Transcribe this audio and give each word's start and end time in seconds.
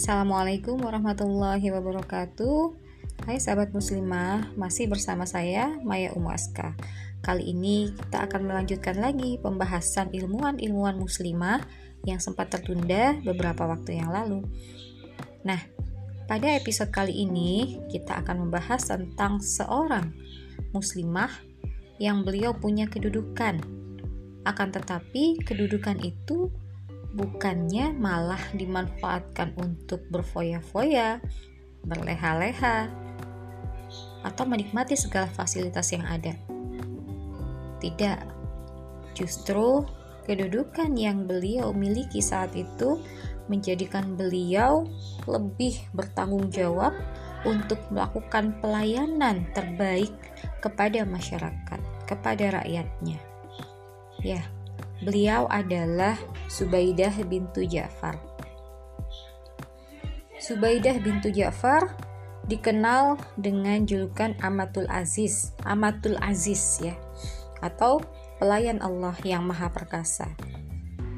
Assalamualaikum 0.00 0.80
warahmatullahi 0.80 1.68
wabarakatuh. 1.76 2.72
Hai 3.28 3.36
sahabat 3.36 3.76
muslimah, 3.76 4.48
masih 4.56 4.88
bersama 4.88 5.28
saya 5.28 5.76
Maya 5.84 6.16
Umaska 6.16 6.72
Kali 7.20 7.52
ini 7.52 7.92
kita 7.92 8.24
akan 8.24 8.48
melanjutkan 8.48 8.96
lagi 8.96 9.36
pembahasan 9.44 10.08
ilmuwan-ilmuwan 10.08 10.96
muslimah 10.96 11.60
yang 12.08 12.16
sempat 12.16 12.48
tertunda 12.48 13.20
beberapa 13.20 13.68
waktu 13.68 14.00
yang 14.00 14.08
lalu. 14.08 14.40
Nah, 15.44 15.60
pada 16.24 16.48
episode 16.48 16.88
kali 16.88 17.20
ini 17.20 17.84
kita 17.92 18.24
akan 18.24 18.48
membahas 18.48 18.88
tentang 18.88 19.44
seorang 19.44 20.16
muslimah 20.72 21.28
yang 22.00 22.24
beliau 22.24 22.56
punya 22.56 22.88
kedudukan. 22.88 23.60
Akan 24.48 24.72
tetapi 24.72 25.44
kedudukan 25.44 26.00
itu 26.00 26.48
bukannya 27.14 27.94
malah 27.96 28.40
dimanfaatkan 28.54 29.54
untuk 29.58 30.06
berfoya-foya, 30.10 31.18
berleha-leha, 31.82 32.90
atau 34.22 34.44
menikmati 34.44 34.94
segala 34.94 35.26
fasilitas 35.26 35.90
yang 35.90 36.04
ada. 36.06 36.36
Tidak, 37.80 38.18
justru 39.16 39.82
kedudukan 40.28 40.92
yang 40.94 41.24
beliau 41.24 41.72
miliki 41.72 42.20
saat 42.20 42.52
itu 42.54 43.00
menjadikan 43.50 44.14
beliau 44.14 44.86
lebih 45.26 45.74
bertanggung 45.90 46.52
jawab 46.54 46.94
untuk 47.42 47.80
melakukan 47.88 48.54
pelayanan 48.60 49.48
terbaik 49.56 50.12
kepada 50.60 51.02
masyarakat, 51.08 51.80
kepada 52.04 52.62
rakyatnya. 52.62 53.18
Ya, 54.20 54.44
Beliau 55.00 55.48
adalah 55.48 56.20
Subaidah 56.50 57.14
bintu 57.24 57.64
Ja'far. 57.64 58.20
Subaidah 60.36 61.00
bintu 61.00 61.32
Ja'far 61.32 61.96
dikenal 62.48 63.16
dengan 63.40 63.86
julukan 63.88 64.36
Amatul 64.44 64.84
Aziz, 64.92 65.56
Amatul 65.64 66.20
Aziz 66.20 66.82
ya, 66.82 66.96
atau 67.64 68.02
pelayan 68.36 68.80
Allah 68.84 69.14
yang 69.24 69.46
maha 69.46 69.72
perkasa. 69.72 70.28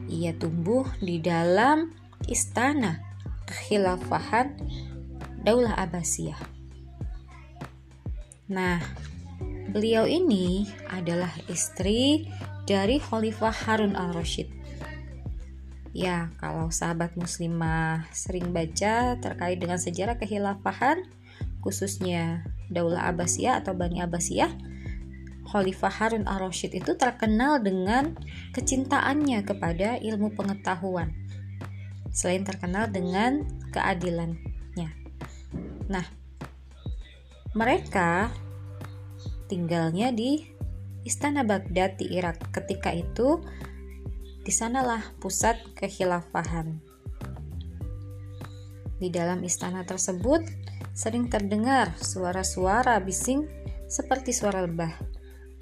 Ia 0.06 0.36
tumbuh 0.36 0.84
di 1.00 1.18
dalam 1.18 1.94
istana 2.28 3.00
kekhilafahan 3.48 4.58
Daulah 5.42 5.74
Abbasiyah. 5.74 6.38
Nah, 8.52 8.78
beliau 9.72 10.06
ini 10.06 10.68
adalah 10.92 11.32
istri 11.48 12.28
dari 12.68 13.02
Khalifah 13.02 13.52
Harun 13.52 13.98
al-Rashid. 13.98 14.48
Ya, 15.92 16.32
kalau 16.40 16.72
sahabat 16.72 17.12
muslimah 17.20 18.08
sering 18.16 18.48
baca 18.54 19.20
terkait 19.20 19.60
dengan 19.60 19.76
sejarah 19.76 20.16
kehilafahan, 20.16 21.04
khususnya 21.60 22.48
Daulah 22.72 23.12
Abbasiyah 23.12 23.60
atau 23.60 23.76
Bani 23.76 24.00
Abbasiyah, 24.00 24.48
Khalifah 25.52 25.92
Harun 25.92 26.24
al-Rashid 26.24 26.72
itu 26.72 26.96
terkenal 26.96 27.60
dengan 27.60 28.16
kecintaannya 28.56 29.44
kepada 29.44 30.00
ilmu 30.00 30.32
pengetahuan. 30.32 31.12
Selain 32.08 32.40
terkenal 32.40 32.88
dengan 32.88 33.44
keadilannya. 33.72 34.88
Nah, 35.92 36.06
mereka 37.52 38.32
tinggalnya 39.52 40.08
di 40.08 40.51
Istana 41.02 41.42
Baghdad 41.42 41.98
di 41.98 42.14
Irak. 42.14 42.54
Ketika 42.54 42.94
itu, 42.94 43.42
di 44.42 44.50
sanalah 44.50 45.02
pusat 45.22 45.58
kekhilafahan. 45.78 46.78
Di 48.98 49.10
dalam 49.10 49.42
istana 49.42 49.82
tersebut 49.82 50.46
sering 50.94 51.26
terdengar 51.26 51.94
suara-suara 51.98 52.98
bising 53.02 53.46
seperti 53.90 54.30
suara 54.30 54.62
lebah. 54.62 54.94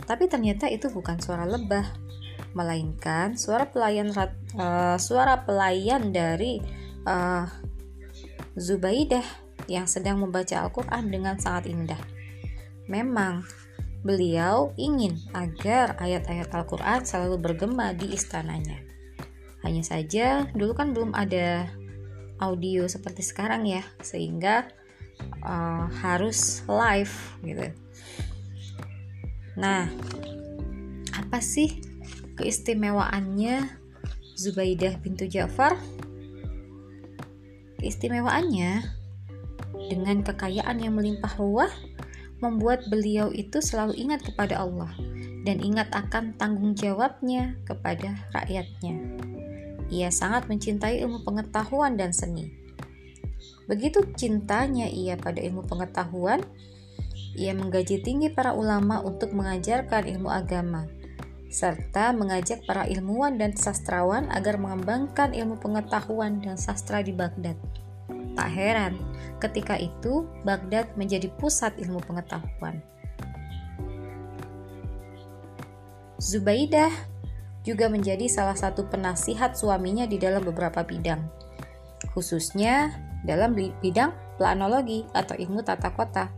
Tapi 0.04 0.28
ternyata 0.28 0.68
itu 0.68 0.92
bukan 0.92 1.20
suara 1.20 1.48
lebah, 1.48 1.88
melainkan 2.52 3.38
suara 3.38 3.68
pelayan 3.68 4.10
uh, 4.12 4.96
suara 4.98 5.44
pelayan 5.46 6.10
dari 6.10 6.58
uh, 7.06 7.46
Zubaidah 8.58 9.24
yang 9.70 9.86
sedang 9.86 10.18
membaca 10.18 10.66
Al-Qur'an 10.66 11.08
dengan 11.08 11.38
sangat 11.38 11.70
indah. 11.70 12.00
Memang 12.90 13.46
Beliau 14.00 14.72
ingin 14.80 15.20
agar 15.36 16.00
ayat-ayat 16.00 16.48
Al-Quran 16.56 17.04
selalu 17.04 17.36
bergema 17.36 17.92
di 17.92 18.16
istananya. 18.16 18.80
Hanya 19.60 19.84
saja, 19.84 20.48
dulu 20.56 20.72
kan 20.72 20.96
belum 20.96 21.12
ada 21.12 21.68
audio 22.40 22.88
seperti 22.88 23.20
sekarang 23.20 23.68
ya, 23.68 23.84
sehingga 24.00 24.72
uh, 25.44 25.84
harus 26.00 26.64
live 26.64 27.12
gitu. 27.44 27.68
Nah, 29.60 29.92
apa 31.12 31.38
sih 31.44 31.84
keistimewaannya 32.40 33.68
Zubaidah 34.40 34.96
bintu 35.04 35.28
Ja'far? 35.28 35.76
Keistimewaannya 37.76 38.96
dengan 39.92 40.24
kekayaan 40.24 40.80
yang 40.80 40.96
melimpah 40.96 41.36
ruah 41.36 41.72
membuat 42.40 42.88
beliau 42.88 43.28
itu 43.32 43.60
selalu 43.60 43.96
ingat 43.96 44.24
kepada 44.24 44.60
Allah 44.60 44.92
dan 45.44 45.60
ingat 45.60 45.88
akan 45.92 46.36
tanggung 46.36 46.76
jawabnya 46.76 47.56
kepada 47.64 48.16
rakyatnya. 48.36 48.96
Ia 49.90 50.08
sangat 50.12 50.46
mencintai 50.46 51.02
ilmu 51.02 51.24
pengetahuan 51.24 51.96
dan 51.96 52.12
seni. 52.12 52.52
Begitu 53.66 54.02
cintanya 54.18 54.90
ia 54.90 55.14
pada 55.16 55.38
ilmu 55.40 55.64
pengetahuan, 55.64 56.42
ia 57.38 57.54
menggaji 57.54 58.02
tinggi 58.02 58.28
para 58.30 58.54
ulama 58.54 58.98
untuk 59.02 59.30
mengajarkan 59.30 60.06
ilmu 60.10 60.30
agama, 60.30 60.90
serta 61.50 62.10
mengajak 62.14 62.62
para 62.66 62.86
ilmuwan 62.86 63.38
dan 63.38 63.54
sastrawan 63.54 64.26
agar 64.30 64.58
mengembangkan 64.58 65.34
ilmu 65.34 65.58
pengetahuan 65.58 66.42
dan 66.42 66.58
sastra 66.58 67.02
di 67.02 67.14
Baghdad. 67.14 67.58
Tak 68.34 68.50
heran, 68.50 68.98
ketika 69.40 69.80
itu 69.80 70.28
Baghdad 70.44 70.92
menjadi 70.94 71.32
pusat 71.40 71.74
ilmu 71.80 72.04
pengetahuan. 72.04 72.84
Zubaidah 76.20 76.92
juga 77.64 77.88
menjadi 77.88 78.28
salah 78.28 78.56
satu 78.56 78.84
penasihat 78.88 79.56
suaminya 79.56 80.04
di 80.04 80.20
dalam 80.20 80.44
beberapa 80.44 80.84
bidang, 80.84 81.24
khususnya 82.12 82.92
dalam 83.24 83.56
bidang 83.56 84.12
planologi 84.36 85.08
atau 85.16 85.36
ilmu 85.36 85.64
tata 85.64 85.88
kota. 85.92 86.28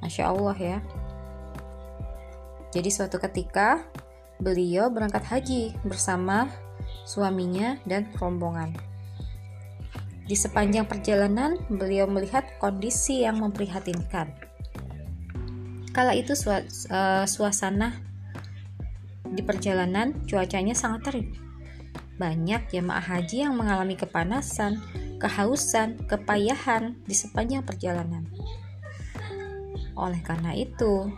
Masya 0.00 0.32
Allah 0.32 0.56
ya. 0.56 0.78
Jadi 2.72 2.88
suatu 2.92 3.16
ketika 3.20 3.84
beliau 4.36 4.92
berangkat 4.92 5.24
haji 5.24 5.72
bersama 5.84 6.48
suaminya 7.08 7.80
dan 7.88 8.08
rombongan. 8.20 8.95
Di 10.26 10.34
sepanjang 10.34 10.90
perjalanan, 10.90 11.54
beliau 11.70 12.10
melihat 12.10 12.42
kondisi 12.58 13.22
yang 13.22 13.38
memprihatinkan. 13.38 14.34
Kala 15.94 16.12
itu 16.18 16.34
eh, 16.50 17.24
suasana 17.24 17.94
di 19.22 19.42
perjalanan 19.46 20.26
cuacanya 20.26 20.74
sangat 20.74 21.00
terik. 21.08 21.28
Banyak 22.18 22.74
jemaah 22.74 23.02
haji 23.02 23.46
yang 23.46 23.54
mengalami 23.54 23.94
kepanasan, 23.94 24.82
kehausan, 25.22 26.02
kepayahan 26.10 26.98
di 27.06 27.14
sepanjang 27.14 27.62
perjalanan. 27.62 28.26
Oleh 29.94 30.20
karena 30.26 30.52
itu, 30.52 31.08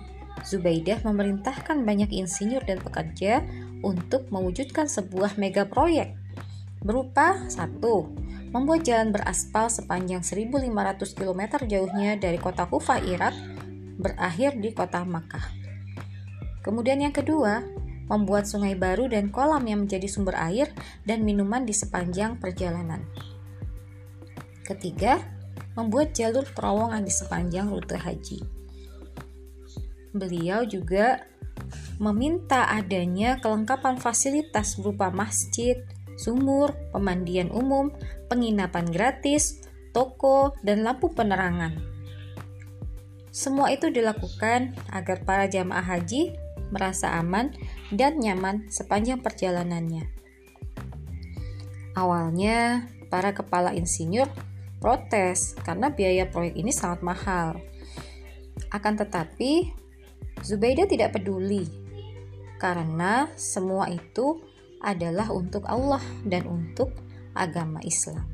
Zubaidah 0.46 1.02
memerintahkan 1.02 1.82
banyak 1.82 2.14
insinyur 2.14 2.62
dan 2.62 2.78
pekerja 2.78 3.42
untuk 3.82 4.30
mewujudkan 4.30 4.86
sebuah 4.86 5.34
mega 5.40 5.66
proyek 5.66 6.14
berupa 6.82 7.50
satu 7.50 8.14
membuat 8.48 8.84
jalan 8.84 9.12
beraspal 9.12 9.68
sepanjang 9.68 10.24
1500 10.24 10.72
km 11.12 11.42
jauhnya 11.68 12.16
dari 12.16 12.40
kota 12.40 12.64
Kufah, 12.64 13.04
Irak, 13.04 13.34
berakhir 14.00 14.56
di 14.56 14.72
kota 14.72 15.04
Makkah. 15.04 15.44
Kemudian 16.64 17.00
yang 17.00 17.12
kedua, 17.12 17.64
membuat 18.08 18.48
sungai 18.48 18.72
baru 18.72 19.06
dan 19.08 19.28
kolam 19.28 19.64
yang 19.68 19.84
menjadi 19.84 20.08
sumber 20.08 20.36
air 20.40 20.72
dan 21.04 21.22
minuman 21.22 21.68
di 21.68 21.76
sepanjang 21.76 22.40
perjalanan. 22.40 23.04
Ketiga, 24.64 25.20
membuat 25.76 26.16
jalur 26.16 26.44
terowongan 26.44 27.04
di 27.04 27.12
sepanjang 27.12 27.68
rute 27.68 27.96
haji. 27.96 28.40
Beliau 30.16 30.64
juga 30.64 31.22
meminta 32.00 32.70
adanya 32.70 33.36
kelengkapan 33.38 34.00
fasilitas 34.00 34.78
berupa 34.80 35.12
masjid, 35.12 35.84
sumur, 36.18 36.74
pemandian 36.90 37.48
umum, 37.54 37.94
penginapan 38.26 38.90
gratis, 38.90 39.62
toko, 39.94 40.52
dan 40.66 40.82
lampu 40.82 41.14
penerangan. 41.14 41.78
Semua 43.30 43.70
itu 43.70 43.88
dilakukan 43.88 44.74
agar 44.90 45.22
para 45.22 45.46
jamaah 45.46 45.86
haji 45.86 46.34
merasa 46.74 47.16
aman 47.16 47.54
dan 47.94 48.18
nyaman 48.18 48.66
sepanjang 48.68 49.22
perjalanannya. 49.22 50.10
Awalnya, 51.94 52.90
para 53.08 53.32
kepala 53.32 53.72
insinyur 53.72 54.28
protes 54.78 55.58
karena 55.64 55.90
biaya 55.90 56.28
proyek 56.28 56.54
ini 56.58 56.70
sangat 56.70 57.00
mahal. 57.02 57.58
Akan 58.74 58.98
tetapi, 58.98 59.72
Zubaidah 60.42 60.86
tidak 60.86 61.18
peduli 61.18 61.66
karena 62.62 63.30
semua 63.38 63.90
itu 63.90 64.42
adalah 64.82 65.30
untuk 65.34 65.66
Allah 65.66 66.02
dan 66.26 66.46
untuk 66.46 66.94
agama 67.34 67.82
Islam. 67.82 68.26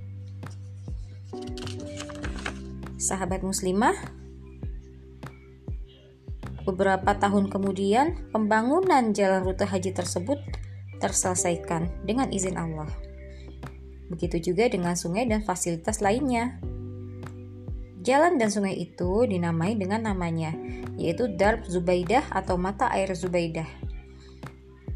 Sahabat 3.01 3.45
muslimah, 3.45 3.97
beberapa 6.65 7.13
tahun 7.21 7.53
kemudian 7.53 8.33
pembangunan 8.33 9.13
jalan 9.13 9.45
rute 9.45 9.69
haji 9.69 9.93
tersebut 9.93 10.41
terselesaikan 11.05 11.93
dengan 12.09 12.33
izin 12.33 12.57
Allah. 12.57 12.89
Begitu 14.09 14.53
juga 14.53 14.69
dengan 14.73 14.97
sungai 14.97 15.29
dan 15.29 15.45
fasilitas 15.45 16.01
lainnya. 16.01 16.57
Jalan 18.05 18.37
dan 18.37 18.53
sungai 18.53 18.77
itu 18.77 19.25
dinamai 19.25 19.77
dengan 19.77 20.09
namanya, 20.09 20.53
yaitu 20.97 21.29
Darb 21.37 21.65
Zubaidah 21.65 22.25
atau 22.33 22.61
mata 22.61 22.89
air 22.93 23.13
Zubaidah. 23.13 23.84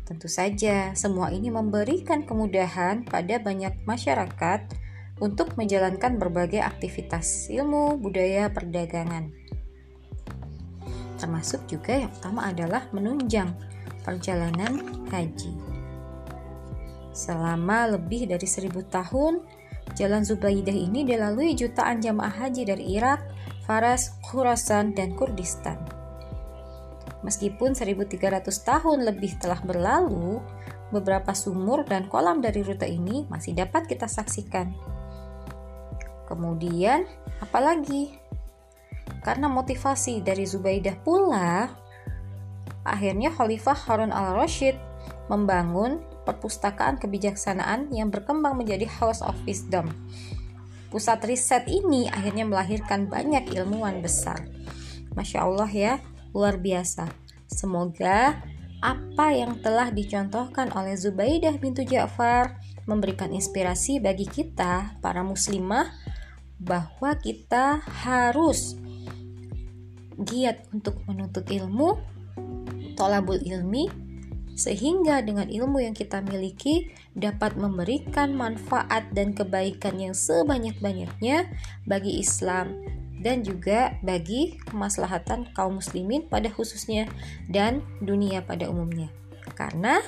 Tentu 0.08 0.25
saja, 0.25 0.96
semua 0.96 1.28
ini 1.28 1.52
memberikan 1.52 2.25
kemudahan 2.25 3.05
pada 3.05 3.37
banyak 3.37 3.76
masyarakat 3.84 4.64
untuk 5.20 5.52
menjalankan 5.60 6.16
berbagai 6.16 6.64
aktivitas 6.64 7.52
ilmu, 7.52 8.00
budaya, 8.00 8.49
perdagangan. 8.49 9.28
Termasuk 11.20 11.69
juga 11.69 12.08
yang 12.08 12.08
utama 12.16 12.49
adalah 12.49 12.88
menunjang 12.96 13.52
perjalanan 14.00 14.81
haji. 15.12 15.52
Selama 17.12 17.93
lebih 17.93 18.32
dari 18.32 18.49
seribu 18.49 18.81
tahun, 18.88 19.44
Jalan 19.96 20.25
Zubaidah 20.25 20.75
ini 20.75 21.05
dilalui 21.05 21.56
jutaan 21.56 22.05
jamaah 22.05 22.44
haji 22.44 22.69
dari 22.69 22.96
Irak, 22.96 23.25
Faras, 23.64 24.12
Khurasan, 24.25 24.93
dan 24.93 25.16
Kurdistan. 25.16 25.81
Meskipun 27.29 27.77
1300 27.77 28.49
tahun 28.65 29.05
lebih 29.05 29.37
telah 29.37 29.61
berlalu, 29.61 30.41
beberapa 30.89 31.37
sumur 31.37 31.85
dan 31.85 32.09
kolam 32.09 32.41
dari 32.41 32.65
rute 32.65 32.89
ini 32.89 33.29
masih 33.29 33.53
dapat 33.53 33.85
kita 33.85 34.09
saksikan. 34.09 34.73
Kemudian, 36.25 37.05
apalagi? 37.45 38.17
Karena 39.21 39.45
motivasi 39.53 40.25
dari 40.25 40.49
Zubaidah 40.49 40.97
pula, 41.05 41.69
akhirnya 42.81 43.29
Khalifah 43.29 43.77
Harun 43.77 44.09
al-Rashid 44.09 44.81
membangun 45.29 46.01
perpustakaan 46.25 46.97
kebijaksanaan 46.97 47.93
yang 47.93 48.09
berkembang 48.09 48.57
menjadi 48.57 48.89
House 48.89 49.21
of 49.21 49.37
Wisdom. 49.45 49.93
Pusat 50.89 51.29
riset 51.29 51.65
ini 51.69 52.09
akhirnya 52.09 52.49
melahirkan 52.49 53.05
banyak 53.05 53.53
ilmuwan 53.53 54.01
besar. 54.01 54.49
Masya 55.13 55.45
Allah 55.45 55.69
ya, 55.69 55.95
luar 56.33 56.61
biasa. 56.61 57.09
Semoga 57.49 58.41
apa 58.79 59.27
yang 59.35 59.59
telah 59.59 59.91
dicontohkan 59.91 60.71
oleh 60.71 60.95
Zubaidah 60.95 61.59
bintu 61.59 61.83
Ja'far 61.83 62.63
memberikan 62.87 63.35
inspirasi 63.35 63.99
bagi 63.99 64.25
kita, 64.25 64.97
para 65.03 65.21
muslimah, 65.27 65.91
bahwa 66.59 67.15
kita 67.19 67.83
harus 68.07 68.79
giat 70.19 70.67
untuk 70.75 70.99
menuntut 71.07 71.47
ilmu, 71.47 71.99
tolabul 72.99 73.39
ilmi, 73.39 73.87
sehingga 74.59 75.23
dengan 75.23 75.47
ilmu 75.47 75.79
yang 75.79 75.95
kita 75.95 76.19
miliki 76.19 76.91
dapat 77.15 77.55
memberikan 77.55 78.35
manfaat 78.35 79.07
dan 79.15 79.31
kebaikan 79.31 80.03
yang 80.03 80.15
sebanyak-banyaknya 80.19 81.47
bagi 81.87 82.19
Islam 82.19 82.98
dan 83.19 83.43
juga 83.43 83.99
bagi 84.00 84.59
kemaslahatan 84.70 85.50
kaum 85.55 85.82
muslimin 85.82 86.26
pada 86.26 86.50
khususnya 86.50 87.11
dan 87.50 87.82
dunia 88.03 88.43
pada 88.43 88.70
umumnya. 88.70 89.11
Karena 89.59 89.99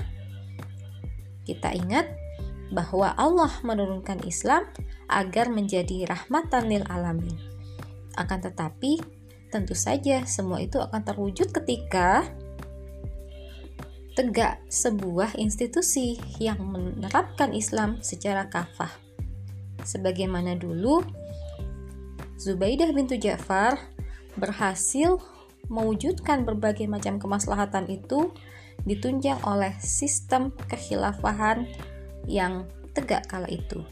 kita 1.45 1.75
ingat 1.75 2.07
bahwa 2.71 3.11
Allah 3.19 3.51
menurunkan 3.67 4.23
Islam 4.23 4.71
agar 5.11 5.51
menjadi 5.51 6.07
rahmatan 6.07 6.71
lil 6.71 6.87
alamin. 6.87 7.35
Akan 8.15 8.39
tetapi, 8.39 9.03
tentu 9.51 9.75
saja 9.75 10.23
semua 10.31 10.62
itu 10.62 10.79
akan 10.79 11.03
terwujud 11.03 11.51
ketika 11.51 12.23
tegak 14.15 14.62
sebuah 14.71 15.35
institusi 15.39 16.19
yang 16.39 16.62
menerapkan 16.62 17.51
Islam 17.55 17.99
secara 18.03 18.47
kafah. 18.47 18.91
Sebagaimana 19.83 20.55
dulu, 20.55 21.03
Zubaidah 22.41 22.89
bintu 22.97 23.21
Ja'far 23.21 23.77
berhasil 24.41 25.21
mewujudkan 25.69 26.49
berbagai 26.49 26.89
macam 26.89 27.21
kemaslahatan 27.21 27.93
itu 27.93 28.33
ditunjang 28.89 29.45
oleh 29.45 29.77
sistem 29.77 30.49
kekhilafahan 30.73 31.69
yang 32.25 32.65
tegak 32.97 33.29
kala 33.29 33.45
itu. 33.53 33.85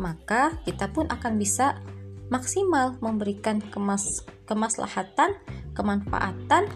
Maka 0.00 0.56
kita 0.64 0.88
pun 0.88 1.12
akan 1.12 1.36
bisa 1.36 1.76
maksimal 2.32 2.96
memberikan 3.04 3.60
kemas 3.60 4.24
kemaslahatan, 4.48 5.36
kemanfaatan 5.76 6.72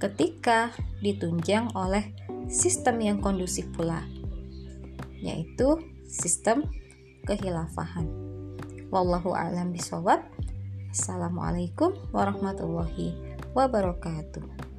ketika 0.00 0.72
ditunjang 1.04 1.68
oleh 1.76 2.16
sistem 2.48 3.04
yang 3.04 3.18
kondusif 3.20 3.68
pula, 3.76 4.00
yaitu 5.20 5.76
sistem 6.08 6.64
kehilafahan. 7.28 8.29
Wallahu 8.90 9.30
a'lam 9.38 9.70
bishawab. 9.70 10.18
Assalamualaikum 10.90 11.94
warahmatullahi 12.10 13.38
wabarakatuh. 13.54 14.69